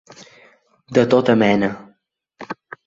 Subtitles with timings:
[0.97, 1.71] De tota mena.